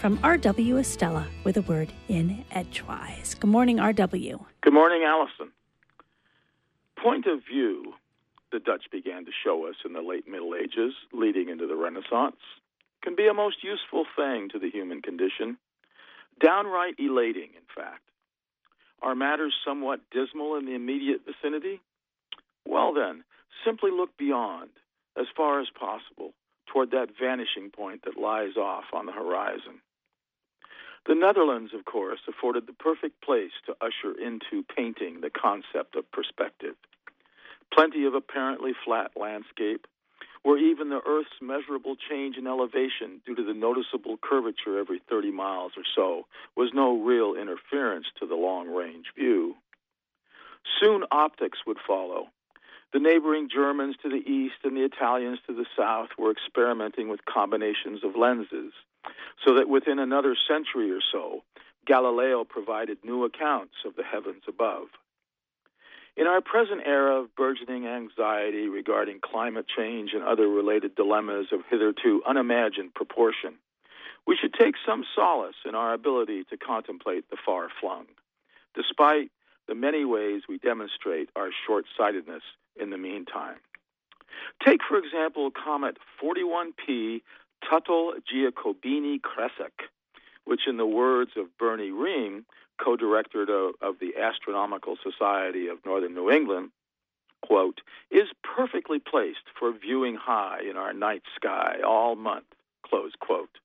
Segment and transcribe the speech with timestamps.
[0.00, 0.76] from R.W.
[0.76, 3.34] Estela with a word in Edgewise.
[3.34, 4.42] Good morning, R.W.
[4.62, 5.52] Good morning, Allison.
[6.96, 7.92] Point of view
[8.50, 12.40] the Dutch began to show us in the late Middle Ages, leading into the Renaissance,
[13.02, 15.58] can be a most useful thing to the human condition.
[16.42, 18.02] Downright elating, in fact.
[19.02, 21.80] Are matters somewhat dismal in the immediate vicinity?
[22.66, 23.22] Well, then,
[23.66, 24.70] simply look beyond,
[25.18, 26.32] as far as possible,
[26.72, 29.80] toward that vanishing point that lies off on the horizon.
[31.06, 36.10] The Netherlands, of course, afforded the perfect place to usher into painting the concept of
[36.12, 36.76] perspective.
[37.72, 39.86] Plenty of apparently flat landscape,
[40.42, 45.30] where even the Earth's measurable change in elevation due to the noticeable curvature every 30
[45.30, 49.54] miles or so was no real interference to the long range view.
[50.80, 52.28] Soon optics would follow.
[52.92, 57.24] The neighboring Germans to the east and the Italians to the south were experimenting with
[57.24, 58.72] combinations of lenses,
[59.44, 61.44] so that within another century or so,
[61.86, 64.88] Galileo provided new accounts of the heavens above.
[66.16, 71.60] In our present era of burgeoning anxiety regarding climate change and other related dilemmas of
[71.70, 73.54] hitherto unimagined proportion,
[74.26, 78.06] we should take some solace in our ability to contemplate the far flung,
[78.74, 79.30] despite
[79.68, 82.42] the many ways we demonstrate our short sightedness
[82.78, 83.56] in the meantime.
[84.64, 87.22] Take, for example, Comet 41P
[87.68, 89.88] Tuttle Giacobini Kresak,
[90.44, 92.44] which, in the words of Bernie Reim,
[92.82, 93.42] co director
[93.82, 96.70] of the Astronomical Society of Northern New England,
[97.42, 102.46] quote, is perfectly placed for viewing high in our night sky all month,
[102.84, 103.58] close quote.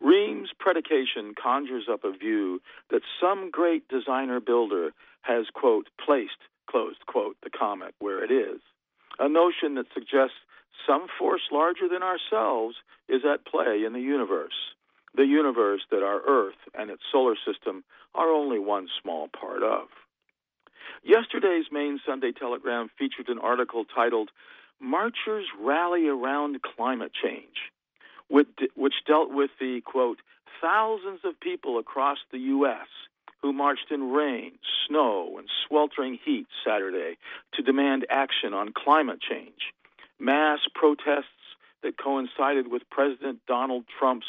[0.00, 4.92] Reim's predication conjures up a view that some great designer builder
[5.22, 6.38] has, quote, placed,
[6.70, 8.60] closed quote, the comet where it is.
[9.18, 10.36] A notion that suggests
[10.86, 12.76] some force larger than ourselves
[13.08, 14.74] is at play in the universe
[15.14, 19.88] the universe that our Earth and its solar system are only one small part of.
[21.02, 24.30] Yesterday's Maine Sunday Telegram featured an article titled
[24.80, 27.70] Marchers Rally Around Climate Change,
[28.28, 30.18] which dealt with the, quote,
[30.60, 32.86] thousands of people across the U.S.
[33.42, 34.52] who marched in rain,
[34.86, 37.16] snow, and sweltering heat Saturday
[37.54, 39.72] to demand action on climate change.
[40.18, 41.26] Mass protests
[41.82, 44.26] that coincided with President Donald Trump's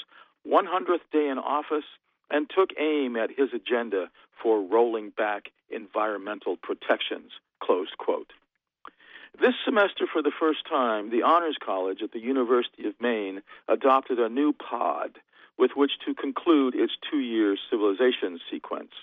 [0.47, 1.85] 100th day in office
[2.29, 4.09] and took aim at his agenda
[4.41, 7.31] for rolling back environmental protections.
[7.61, 8.31] Closed quote.
[9.39, 14.19] This semester, for the first time, the Honors College at the University of Maine adopted
[14.19, 15.19] a new pod
[15.57, 18.93] with which to conclude its two year civilization sequence.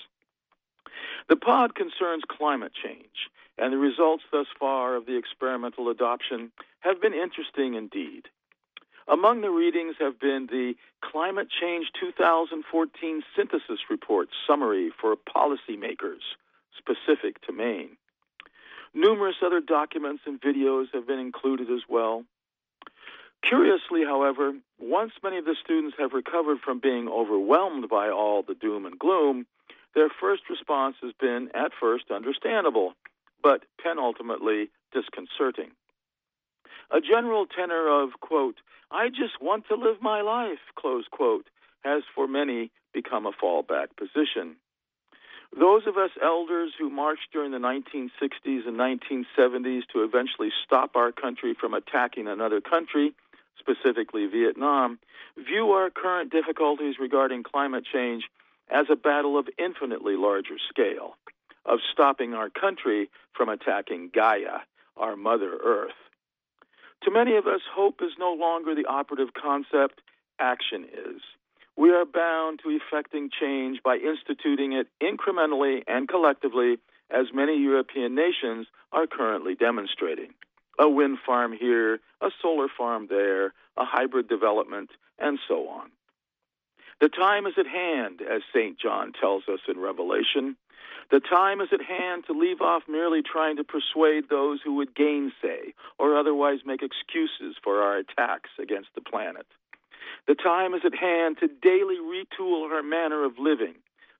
[1.28, 7.00] The pod concerns climate change, and the results thus far of the experimental adoption have
[7.00, 8.28] been interesting indeed.
[9.08, 16.20] Among the readings have been the Climate Change 2014 Synthesis Report summary for policymakers
[16.76, 17.96] specific to Maine.
[18.94, 22.24] Numerous other documents and videos have been included as well.
[23.42, 28.54] Curiously, however, once many of the students have recovered from being overwhelmed by all the
[28.54, 29.46] doom and gloom,
[29.94, 32.94] their first response has been, at first, understandable,
[33.42, 35.70] but penultimately disconcerting.
[36.90, 38.56] A general tenor of, quote,
[38.90, 41.46] I just want to live my life, close quote,
[41.84, 44.56] has for many become a fallback position.
[45.58, 51.12] Those of us elders who marched during the 1960s and 1970s to eventually stop our
[51.12, 53.14] country from attacking another country,
[53.58, 54.98] specifically Vietnam,
[55.36, 58.24] view our current difficulties regarding climate change
[58.70, 61.16] as a battle of infinitely larger scale,
[61.64, 64.60] of stopping our country from attacking Gaia,
[64.96, 65.92] our Mother Earth.
[67.04, 70.00] To many of us, hope is no longer the operative concept,
[70.38, 71.22] action is.
[71.76, 76.78] We are bound to effecting change by instituting it incrementally and collectively,
[77.10, 80.34] as many European nations are currently demonstrating.
[80.78, 83.46] A wind farm here, a solar farm there,
[83.76, 85.90] a hybrid development, and so on.
[87.00, 88.78] The time is at hand, as St.
[88.78, 90.56] John tells us in Revelation.
[91.10, 94.94] The time is at hand to leave off merely trying to persuade those who would
[94.94, 99.46] gainsay or otherwise make excuses for our attacks against the planet.
[100.26, 103.76] The time is at hand to daily retool our manner of living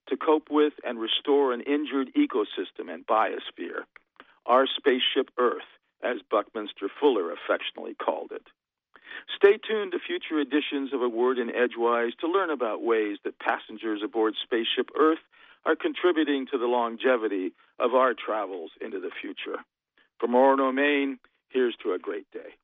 [0.07, 3.83] to cope with and restore an injured ecosystem and biosphere,
[4.45, 5.69] our spaceship Earth,
[6.03, 8.43] as Buckminster Fuller affectionately called it.
[9.35, 13.39] Stay tuned to future editions of A Word in Edgewise to learn about ways that
[13.39, 15.19] passengers aboard Spaceship Earth
[15.65, 19.59] are contributing to the longevity of our travels into the future.
[20.19, 21.19] From Orono, Maine,
[21.49, 22.55] here's to a great day.